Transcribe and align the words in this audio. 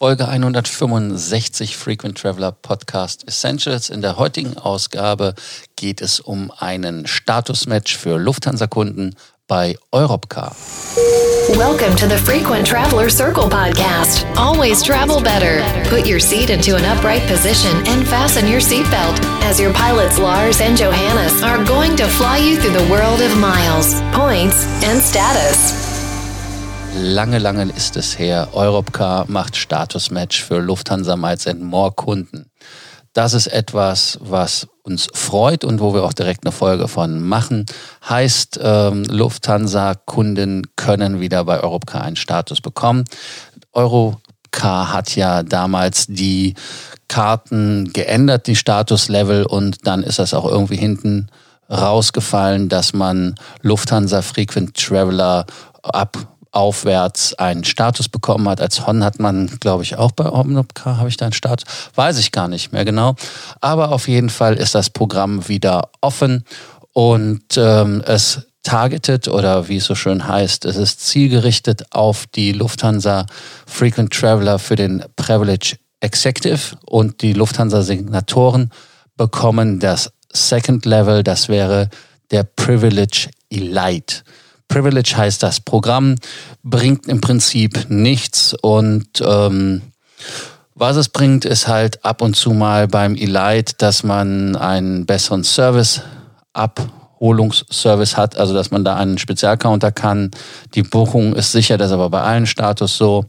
Folge 0.00 0.28
165 0.28 1.76
Frequent 1.76 2.16
Traveler 2.16 2.52
Podcast 2.52 3.26
Essentials. 3.26 3.90
In 3.90 4.00
der 4.00 4.16
heutigen 4.16 4.56
Ausgabe 4.56 5.34
geht 5.74 6.00
es 6.00 6.20
um 6.20 6.52
einen 6.56 7.08
Statusmatch 7.08 7.96
für 7.96 8.16
Lufthansa-Kunden 8.16 9.16
bei 9.48 9.76
Europcar. 9.90 10.54
Welcome 11.56 11.96
to 11.96 12.06
the 12.06 12.16
Frequent 12.16 12.64
Traveler 12.64 13.10
Circle 13.10 13.48
podcast. 13.48 14.24
Always 14.36 14.84
travel 14.84 15.20
better. 15.20 15.64
Put 15.90 16.06
your 16.06 16.20
seat 16.20 16.48
into 16.48 16.76
an 16.76 16.84
upright 16.84 17.26
position 17.26 17.74
and 17.88 18.06
fasten 18.06 18.46
your 18.46 18.60
seatbelt 18.60 19.18
as 19.42 19.58
your 19.58 19.72
pilots 19.72 20.16
Lars 20.16 20.60
and 20.60 20.78
Johannes 20.78 21.42
are 21.42 21.64
going 21.64 21.96
to 21.96 22.06
fly 22.06 22.38
you 22.38 22.56
through 22.60 22.78
the 22.78 22.88
world 22.88 23.20
of 23.20 23.36
miles, 23.36 24.00
points 24.12 24.64
and 24.84 25.02
status. 25.02 25.87
Lange, 26.96 27.38
lange 27.38 27.70
ist 27.76 27.96
es 27.96 28.18
her. 28.18 28.48
Europcar 28.52 29.26
macht 29.28 29.56
Statusmatch 29.56 30.42
für 30.42 30.58
Lufthansa 30.58 31.16
Miles 31.16 31.46
More 31.60 31.92
Kunden. 31.92 32.50
Das 33.12 33.34
ist 33.34 33.48
etwas, 33.48 34.18
was 34.20 34.68
uns 34.82 35.08
freut 35.12 35.64
und 35.64 35.80
wo 35.80 35.94
wir 35.94 36.04
auch 36.04 36.12
direkt 36.12 36.44
eine 36.44 36.52
Folge 36.52 36.88
von 36.88 37.20
machen. 37.20 37.66
Heißt, 38.08 38.60
ähm, 38.62 39.04
Lufthansa-Kunden 39.04 40.68
können 40.76 41.20
wieder 41.20 41.44
bei 41.44 41.60
Europcar 41.60 42.02
einen 42.02 42.16
Status 42.16 42.60
bekommen. 42.60 43.04
Europcar 43.72 44.92
hat 44.92 45.16
ja 45.16 45.42
damals 45.42 46.06
die 46.06 46.54
Karten 47.08 47.92
geändert, 47.92 48.46
die 48.46 48.56
Statuslevel, 48.56 49.46
und 49.46 49.86
dann 49.86 50.02
ist 50.02 50.18
das 50.18 50.34
auch 50.34 50.46
irgendwie 50.46 50.76
hinten 50.76 51.28
rausgefallen, 51.70 52.68
dass 52.68 52.92
man 52.92 53.34
Lufthansa 53.62 54.22
Frequent 54.22 54.74
Traveler 54.74 55.44
ab 55.82 56.37
aufwärts 56.52 57.34
einen 57.34 57.64
Status 57.64 58.08
bekommen 58.08 58.48
hat. 58.48 58.60
Als 58.60 58.86
Hon 58.86 59.04
hat 59.04 59.20
man, 59.20 59.58
glaube 59.60 59.82
ich, 59.82 59.96
auch 59.96 60.12
bei 60.12 60.30
Omnopcar, 60.30 60.98
habe 60.98 61.08
ich 61.08 61.16
da 61.16 61.26
einen 61.26 61.32
Status? 61.32 61.64
Weiß 61.94 62.18
ich 62.18 62.32
gar 62.32 62.48
nicht 62.48 62.72
mehr 62.72 62.84
genau. 62.84 63.14
Aber 63.60 63.92
auf 63.92 64.08
jeden 64.08 64.30
Fall 64.30 64.54
ist 64.54 64.74
das 64.74 64.90
Programm 64.90 65.48
wieder 65.48 65.90
offen 66.00 66.44
und 66.92 67.56
ähm, 67.56 68.02
es 68.06 68.42
targeted 68.62 69.28
oder 69.28 69.68
wie 69.68 69.76
es 69.76 69.84
so 69.84 69.94
schön 69.94 70.26
heißt, 70.26 70.64
es 70.64 70.76
ist 70.76 71.00
zielgerichtet 71.00 71.84
auf 71.92 72.26
die 72.26 72.52
Lufthansa 72.52 73.26
Frequent 73.66 74.12
Traveler 74.12 74.58
für 74.58 74.76
den 74.76 75.04
Privilege 75.16 75.76
Executive 76.00 76.76
und 76.84 77.22
die 77.22 77.32
Lufthansa 77.32 77.82
Signatoren 77.82 78.70
bekommen 79.16 79.80
das 79.80 80.12
Second 80.32 80.84
Level, 80.84 81.22
das 81.22 81.48
wäre 81.48 81.88
der 82.30 82.44
Privilege 82.44 83.30
Elite. 83.50 84.22
Privilege 84.68 85.14
heißt 85.16 85.42
das 85.42 85.60
Programm, 85.60 86.16
bringt 86.62 87.06
im 87.08 87.20
Prinzip 87.20 87.86
nichts 87.88 88.54
und 88.54 89.08
ähm, 89.20 89.82
was 90.74 90.96
es 90.96 91.08
bringt, 91.08 91.44
ist 91.44 91.66
halt 91.66 92.04
ab 92.04 92.22
und 92.22 92.36
zu 92.36 92.52
mal 92.52 92.86
beim 92.86 93.16
Elite, 93.16 93.74
dass 93.78 94.04
man 94.04 94.54
einen 94.54 95.06
besseren 95.06 95.42
Service 95.42 96.02
Abholungsservice 96.52 98.16
hat, 98.16 98.36
also 98.36 98.54
dass 98.54 98.70
man 98.70 98.84
da 98.84 98.96
einen 98.96 99.18
Spezialcounter 99.18 99.90
kann. 99.90 100.30
Die 100.74 100.84
Buchung 100.84 101.34
ist 101.34 101.50
sicher, 101.50 101.78
das 101.78 101.88
ist 101.88 101.94
aber 101.94 102.10
bei 102.10 102.20
allen 102.20 102.46
Status 102.46 102.96
so. 102.96 103.24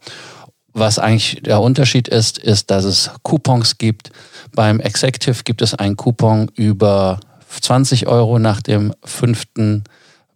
Was 0.74 1.00
eigentlich 1.00 1.42
der 1.42 1.60
Unterschied 1.62 2.08
ist, 2.08 2.38
ist, 2.38 2.70
dass 2.70 2.86
es 2.86 3.10
Coupons 3.24 3.80
gibt. 3.80 4.12
Beim 4.54 4.80
Executive 4.80 5.44
gibt 5.44 5.64
es 5.64 5.74
einen 5.74 5.98
Coupon 5.98 6.52
über 6.54 7.20
20 7.62 8.06
Euro 8.06 8.38
nach 8.38 8.62
dem 8.62 8.94
fünften 9.04 9.84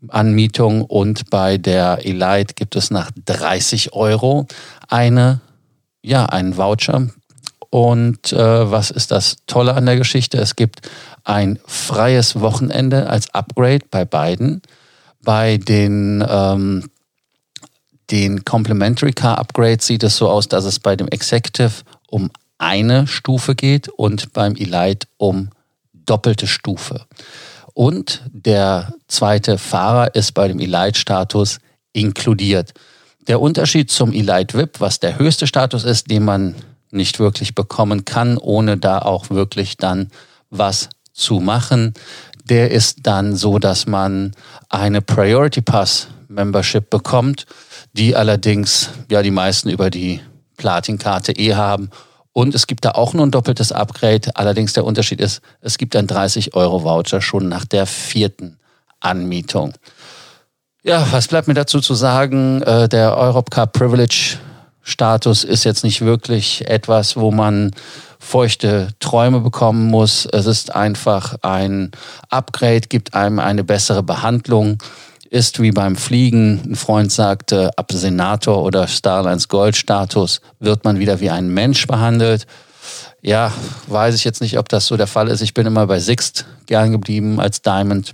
Anmietung 0.10 0.82
und 0.82 1.30
bei 1.30 1.58
der 1.58 2.06
Elite 2.06 2.54
gibt 2.54 2.76
es 2.76 2.92
nach 2.92 3.12
30 3.26 3.94
Euro 3.94 4.48
eine, 4.88 5.42
ja, 6.02 6.26
einen 6.26 6.58
Voucher. 6.58 7.10
Und 7.70 8.32
äh, 8.34 8.72
was 8.72 8.92
ist 8.92 9.12
das 9.12 9.38
Tolle 9.48 9.74
an 9.74 9.86
der 9.86 9.98
Geschichte? 9.98 10.38
Es 10.38 10.56
gibt 10.56 10.88
ein 11.24 11.58
freies 11.66 12.40
Wochenende 12.40 13.10
als 13.10 13.34
Upgrade 13.34 13.86
bei 13.90 14.06
beiden. 14.06 14.62
Bei 15.24 15.58
den, 15.58 16.24
ähm, 16.28 16.90
den 18.12 18.46
Complementary 18.46 19.14
Car 19.14 19.40
Upgrades 19.40 19.88
sieht 19.88 20.04
es 20.04 20.18
so 20.18 20.30
aus, 20.30 20.48
dass 20.48 20.66
es 20.66 20.80
bei 20.80 20.96
dem 20.96 21.08
Executive 21.08 21.84
um 22.08 22.30
eine 22.60 23.08
Stufe 23.08 23.56
geht 23.56 23.90
und 23.90 24.34
beim 24.34 24.56
Elite 24.56 25.08
um 25.18 25.50
doppelte 25.94 26.48
Stufe. 26.48 27.06
Und 27.74 28.22
der 28.32 28.94
zweite 29.08 29.58
Fahrer 29.58 30.16
ist 30.16 30.34
bei 30.34 30.48
dem 30.48 30.60
Elite-Status 30.60 31.60
inkludiert. 31.92 32.74
Der 33.28 33.42
Unterschied 33.42 33.90
zum 33.90 34.12
Elite 34.12 34.58
VIP, 34.58 34.80
was 34.80 35.00
der 35.00 35.18
höchste 35.18 35.48
Status 35.48 35.84
ist, 35.84 36.10
den 36.10 36.26
man 36.26 36.56
nicht 36.92 37.20
wirklich 37.20 37.56
bekommen 37.56 38.06
kann, 38.06 38.38
ohne 38.38 38.78
da 38.78 39.00
auch 39.00 39.30
wirklich 39.30 39.78
dann 39.78 40.10
was 40.50 40.90
zu 41.14 41.40
machen, 41.40 41.94
der 42.44 42.72
ist 42.72 43.00
dann 43.04 43.36
so, 43.36 43.58
dass 43.58 43.88
man 43.88 44.34
eine 44.70 45.02
Priority 45.02 45.62
Pass 45.62 46.08
Membership 46.28 46.90
bekommt, 46.90 47.46
die 47.94 48.16
allerdings 48.16 48.90
ja 49.10 49.22
die 49.22 49.32
meisten 49.32 49.70
über 49.70 49.90
die 49.90 50.20
Platin-Karte 50.58 51.32
eh 51.34 51.56
haben 51.56 51.90
und 52.34 52.56
es 52.56 52.68
gibt 52.68 52.84
da 52.84 52.92
auch 52.92 53.14
nur 53.14 53.26
ein 53.26 53.32
doppeltes 53.32 53.72
Upgrade. 53.72 54.36
Allerdings 54.36 54.74
der 54.74 54.86
Unterschied 54.86 55.22
ist, 55.22 55.42
es 55.62 55.78
gibt 55.78 55.96
ein 55.96 56.08
30-Euro-Voucher 56.08 57.22
schon 57.22 57.48
nach 57.48 57.64
der 57.64 57.86
vierten 57.86 58.58
Anmietung. 59.00 59.74
Ja, 60.84 61.08
was 61.12 61.28
bleibt 61.28 61.48
mir 61.48 61.54
dazu 61.54 61.80
zu 61.80 61.94
sagen? 61.94 62.62
Äh, 62.64 62.90
der 62.90 63.16
Europcar 63.16 63.68
Privilege 63.68 64.38
Status 64.82 65.46
ist 65.46 65.64
jetzt 65.64 65.84
nicht 65.84 66.02
wirklich 66.02 66.68
etwas, 66.68 67.16
wo 67.16 67.32
man 67.32 67.72
feuchte 68.20 68.90
Träume 69.00 69.40
bekommen 69.40 69.90
muss. 69.90 70.26
Es 70.26 70.46
ist 70.46 70.76
einfach 70.76 71.36
ein 71.42 71.92
Upgrade, 72.30 72.82
gibt 72.82 73.14
einem 73.14 73.40
eine 73.40 73.64
bessere 73.64 74.04
Behandlung 74.04 74.80
ist 75.34 75.60
wie 75.60 75.72
beim 75.72 75.96
Fliegen. 75.96 76.62
Ein 76.64 76.76
Freund 76.76 77.12
sagte, 77.12 77.72
ab 77.76 77.92
Senator 77.92 78.64
oder 78.64 78.88
Starlines 78.88 79.48
Gold-Status 79.48 80.42
wird 80.60 80.86
man 80.86 81.00
wieder 81.00 81.20
wie 81.22 81.32
ein 81.32 81.50
Mensch 81.50 81.88
behandelt. 81.88 82.46
Ja, 83.24 83.52
weiß 83.88 84.14
ich 84.14 84.26
jetzt 84.26 84.42
nicht, 84.42 84.60
ob 84.60 84.70
das 84.70 84.86
so 84.86 84.96
der 84.96 85.08
Fall 85.08 85.30
ist. 85.30 85.42
Ich 85.42 85.56
bin 85.56 85.66
immer 85.66 85.88
bei 85.88 86.00
Sixt 86.00 86.46
gern 86.68 86.92
geblieben 86.92 87.40
als 87.40 87.64
Diamond 87.64 88.14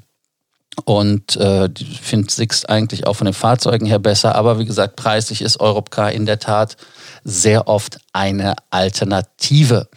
und 0.86 1.36
äh, 1.36 1.68
finde 2.02 2.32
Sixt 2.32 2.70
eigentlich 2.70 3.06
auch 3.06 3.16
von 3.16 3.26
den 3.26 3.34
Fahrzeugen 3.34 3.86
her 3.86 4.00
besser. 4.00 4.36
Aber 4.36 4.58
wie 4.58 4.66
gesagt, 4.66 4.96
preislich 4.96 5.42
ist 5.42 5.60
Europcar 5.60 6.14
in 6.14 6.26
der 6.26 6.40
Tat 6.40 6.78
sehr 7.26 7.68
oft 7.68 8.00
eine 8.14 8.56
Alternative. 8.70 9.90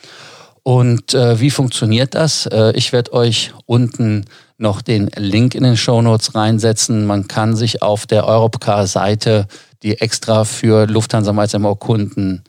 Und 0.64 1.14
äh, 1.14 1.40
wie 1.40 1.50
funktioniert 1.50 2.14
das? 2.14 2.46
Äh, 2.46 2.70
ich 2.76 2.92
werde 2.92 3.12
euch 3.12 3.52
unten 3.66 4.26
noch 4.58 4.80
den 4.80 5.08
Link 5.16 5.56
in 5.56 5.64
den 5.64 5.76
Shownotes 5.76 6.36
reinsetzen. 6.36 7.04
Man 7.04 7.26
kann 7.26 7.56
sich 7.56 7.82
auf 7.82 8.06
der 8.06 8.26
Europcar-Seite, 8.26 9.48
die 9.82 10.00
extra 10.00 10.44
für 10.44 10.86
Lufthansa 10.86 11.32
Miles 11.32 11.56
Kunden 11.80 12.44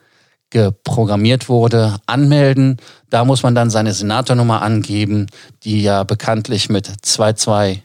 geprogrammiert 0.51 1.49
wurde, 1.49 1.95
anmelden. 2.05 2.77
Da 3.09 3.25
muss 3.25 3.41
man 3.41 3.55
dann 3.55 3.71
seine 3.71 3.93
Senatornummer 3.93 4.61
angeben, 4.61 5.25
die 5.63 5.81
ja 5.81 6.03
bekanntlich 6.03 6.69
mit 6.69 6.85
2220 6.85 7.81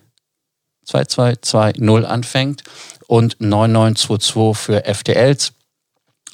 anfängt 2.06 2.65
und 3.06 3.41
9922 3.41 4.62
für 4.62 4.84
FTLs. 4.84 5.55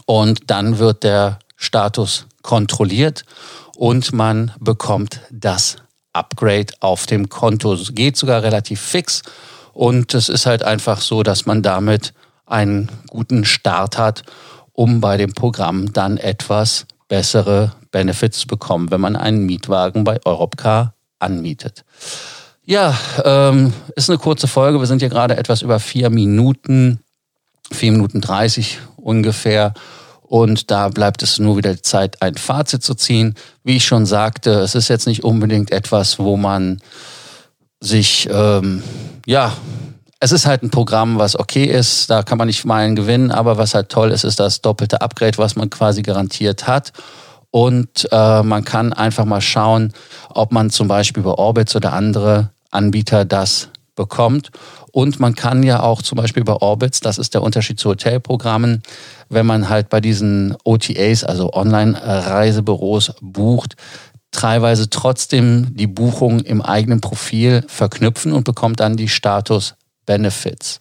Und 0.07 0.51
dann 0.51 0.79
wird 0.79 1.05
der 1.05 1.39
Status 1.55 2.27
kontrolliert 2.43 3.25
und 3.77 4.13
man 4.13 4.53
bekommt 4.61 5.21
das 5.31 5.77
Upgrade 6.13 6.73
auf 6.81 7.07
dem 7.07 7.29
Konto. 7.29 7.75
Es 7.75 7.95
geht 7.95 8.17
sogar 8.17 8.43
relativ 8.43 8.81
fix 8.81 9.23
und 9.73 10.15
es 10.15 10.29
ist 10.29 10.47
halt 10.47 10.63
einfach 10.63 11.01
so, 11.01 11.23
dass 11.23 11.47
man 11.47 11.63
damit 11.63 12.15
einen 12.47 12.91
guten 13.09 13.45
Start 13.45 13.99
hat, 13.99 14.23
um 14.73 15.01
bei 15.01 15.17
dem 15.17 15.33
Programm 15.33 15.93
dann 15.93 16.19
etwas 16.19 16.87
bessere 17.09 17.73
Benefits 17.91 18.41
zu 18.41 18.47
bekommen, 18.47 18.91
wenn 18.91 19.01
man 19.01 19.17
einen 19.17 19.47
Mietwagen 19.47 20.05
bei 20.05 20.19
Europcar 20.25 20.95
anmietet. 21.19 21.85
Ja, 22.65 22.99
ähm, 23.25 23.73
ist 23.95 24.09
eine 24.09 24.19
kurze 24.19 24.47
Folge. 24.47 24.81
Wir 24.81 24.87
sind 24.87 25.01
hier 25.01 25.11
gerade 25.11 25.37
etwas 25.37 25.63
über 25.63 25.79
vier 25.81 26.11
Minuten, 26.11 27.01
vier 27.71 27.93
Minuten 27.93 28.21
dreißig 28.21 28.79
ungefähr. 28.97 29.75
Und 30.35 30.73
da 30.73 30.89
bleibt 30.89 31.23
es 31.23 31.39
nur 31.39 31.59
wieder 31.59 31.81
Zeit, 31.81 32.21
ein 32.21 32.35
Fazit 32.35 32.83
zu 32.83 32.97
ziehen. 32.97 33.37
Wie 33.63 33.77
ich 33.77 33.85
schon 33.85 34.05
sagte, 34.05 34.51
es 34.51 34.75
ist 34.75 34.89
jetzt 34.89 35.07
nicht 35.07 35.23
unbedingt 35.23 35.71
etwas, 35.71 36.19
wo 36.19 36.37
man 36.37 36.81
sich, 37.79 38.29
ähm, 38.29 38.83
ja, 39.27 39.53
es 40.19 40.33
ist 40.33 40.47
halt 40.47 40.65
ein 40.65 40.71
Programm, 40.71 41.21
was 41.21 41.39
okay 41.39 41.67
ist, 41.67 42.11
da 42.11 42.25
kann 42.25 42.37
man 42.37 42.49
nicht 42.49 42.65
Meilen 42.65 42.97
gewinnen, 42.97 43.31
aber 43.31 43.59
was 43.59 43.77
halt 43.77 43.91
toll 43.91 44.11
ist, 44.11 44.25
ist 44.25 44.41
das 44.41 44.61
doppelte 44.61 45.03
Upgrade, 45.03 45.39
was 45.39 45.55
man 45.55 45.71
quasi 45.71 46.03
garantiert 46.03 46.67
hat. 46.67 46.93
Und 47.53 48.09
äh, 48.11 48.43
man 48.43 48.65
kann 48.65 48.93
einfach 48.93 49.27
mal 49.27 49.41
schauen, 49.41 49.93
ob 50.31 50.51
man 50.51 50.71
zum 50.71 50.89
Beispiel 50.89 51.23
bei 51.23 51.31
Orbits 51.31 51.77
oder 51.77 51.93
andere 51.93 52.51
Anbieter 52.73 53.25
das 53.25 53.69
bekommt. 53.95 54.51
Und 54.93 55.21
man 55.21 55.35
kann 55.35 55.63
ja 55.63 55.81
auch 55.81 56.03
zum 56.03 56.17
Beispiel 56.17 56.45
bei 56.45 56.55
Orbits, 56.55 57.01
das 57.01 57.19
ist 57.19 57.35
der 57.35 57.43
Unterschied 57.43 57.79
zu 57.79 57.91
Hotelprogrammen, 57.91 58.83
wenn 59.29 59.47
man 59.47 59.69
halt 59.69 59.89
bei 59.89 60.01
diesen 60.01 60.57
OTAs, 60.65 61.25
also 61.25 61.53
Online-Reisebüros, 61.53 63.15
bucht, 63.21 63.77
teilweise 64.31 64.91
trotzdem 64.91 65.75
die 65.77 65.87
Buchung 65.87 66.41
im 66.41 66.61
eigenen 66.61 67.01
Profil 67.01 67.65
verknüpfen 67.69 68.33
und 68.33 68.45
bekommt 68.45 68.81
dann 68.81 68.97
die 68.97 69.09
Status 69.09 69.75
Benefits. 70.07 70.79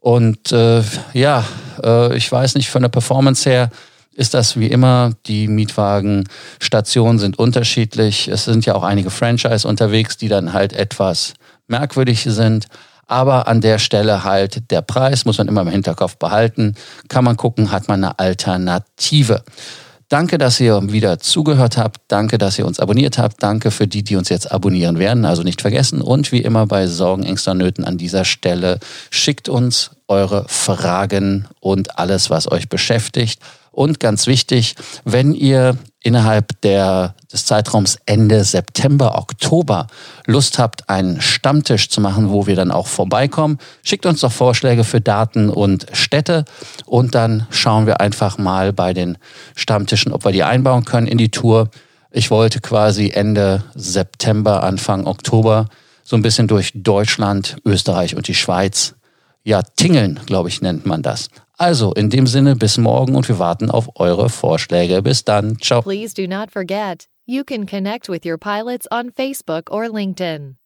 Und 0.00 0.52
äh, 0.52 0.82
ja, 1.12 1.44
äh, 1.82 2.16
ich 2.16 2.30
weiß 2.30 2.56
nicht, 2.56 2.70
von 2.70 2.82
der 2.82 2.88
Performance 2.88 3.48
her 3.48 3.70
ist 4.12 4.34
das 4.34 4.58
wie 4.58 4.66
immer. 4.66 5.12
Die 5.26 5.48
Mietwagenstationen 5.48 7.18
sind 7.18 7.38
unterschiedlich. 7.38 8.28
Es 8.28 8.44
sind 8.44 8.66
ja 8.66 8.74
auch 8.74 8.82
einige 8.82 9.10
Franchise 9.10 9.66
unterwegs, 9.66 10.16
die 10.16 10.28
dann 10.28 10.52
halt 10.52 10.72
etwas 10.72 11.34
merkwürdig 11.66 12.22
sind. 12.22 12.66
Aber 13.06 13.48
an 13.48 13.60
der 13.60 13.78
Stelle 13.78 14.24
halt 14.24 14.70
der 14.70 14.82
Preis 14.82 15.24
muss 15.24 15.38
man 15.38 15.48
immer 15.48 15.62
im 15.62 15.68
Hinterkopf 15.68 16.16
behalten. 16.16 16.74
Kann 17.08 17.24
man 17.24 17.36
gucken, 17.36 17.70
hat 17.70 17.88
man 17.88 18.02
eine 18.02 18.18
Alternative. 18.18 19.42
Danke, 20.08 20.38
dass 20.38 20.60
ihr 20.60 20.80
wieder 20.92 21.18
zugehört 21.18 21.76
habt. 21.76 22.00
Danke, 22.08 22.38
dass 22.38 22.58
ihr 22.58 22.66
uns 22.66 22.78
abonniert 22.78 23.18
habt. 23.18 23.42
Danke 23.42 23.70
für 23.70 23.86
die, 23.86 24.04
die 24.04 24.16
uns 24.16 24.28
jetzt 24.28 24.52
abonnieren 24.52 24.98
werden. 24.98 25.24
Also 25.24 25.42
nicht 25.42 25.60
vergessen. 25.60 26.00
Und 26.00 26.30
wie 26.30 26.40
immer 26.40 26.66
bei 26.66 26.86
Sorgen, 26.86 27.24
Ängsten, 27.24 27.58
Nöten 27.58 27.84
an 27.84 27.98
dieser 27.98 28.24
Stelle, 28.24 28.78
schickt 29.10 29.48
uns 29.48 29.90
eure 30.06 30.44
Fragen 30.48 31.48
und 31.60 31.98
alles, 31.98 32.30
was 32.30 32.50
euch 32.50 32.68
beschäftigt. 32.68 33.40
Und 33.70 33.98
ganz 33.98 34.26
wichtig, 34.26 34.76
wenn 35.04 35.32
ihr 35.34 35.76
innerhalb 36.04 36.60
der, 36.60 37.14
des 37.32 37.46
Zeitraums 37.46 37.98
Ende 38.06 38.44
September, 38.44 39.16
Oktober 39.16 39.88
Lust 40.26 40.58
habt, 40.58 40.88
einen 40.88 41.20
Stammtisch 41.20 41.88
zu 41.88 42.00
machen, 42.00 42.30
wo 42.30 42.46
wir 42.46 42.54
dann 42.54 42.70
auch 42.70 42.86
vorbeikommen, 42.86 43.58
schickt 43.82 44.06
uns 44.06 44.20
doch 44.20 44.30
Vorschläge 44.30 44.84
für 44.84 45.00
Daten 45.00 45.48
und 45.48 45.86
Städte 45.92 46.44
und 46.84 47.14
dann 47.14 47.46
schauen 47.50 47.86
wir 47.86 48.00
einfach 48.00 48.36
mal 48.36 48.72
bei 48.72 48.92
den 48.92 49.16
Stammtischen, 49.56 50.12
ob 50.12 50.24
wir 50.24 50.32
die 50.32 50.44
einbauen 50.44 50.84
können 50.84 51.06
in 51.06 51.18
die 51.18 51.30
Tour. 51.30 51.70
Ich 52.12 52.30
wollte 52.30 52.60
quasi 52.60 53.10
Ende 53.10 53.64
September, 53.74 54.62
Anfang 54.62 55.06
Oktober 55.06 55.68
so 56.04 56.16
ein 56.16 56.22
bisschen 56.22 56.48
durch 56.48 56.72
Deutschland, 56.74 57.56
Österreich 57.64 58.14
und 58.14 58.28
die 58.28 58.34
Schweiz 58.34 58.94
ja, 59.44 59.62
tingeln, 59.62 60.20
glaube 60.26 60.48
ich, 60.48 60.62
nennt 60.62 60.86
man 60.86 61.02
das. 61.02 61.28
Also, 61.56 61.92
in 61.92 62.10
dem 62.10 62.26
Sinne, 62.26 62.56
bis 62.56 62.78
morgen 62.78 63.14
und 63.14 63.28
wir 63.28 63.38
warten 63.38 63.70
auf 63.70 64.00
eure 64.00 64.28
Vorschläge. 64.28 65.02
Bis 65.02 65.24
dann. 65.24 65.58
Ciao. 65.60 65.82
Please 65.82 66.14
do 66.14 66.26
not 66.26 66.50
forget, 66.50 67.06
you 67.26 67.44
can 67.44 67.66
connect 67.66 68.08
with 68.08 68.24
your 68.24 68.38
pilots 68.38 68.86
on 68.90 69.12
Facebook 69.12 69.70
or 69.70 69.84
LinkedIn. 69.84 70.56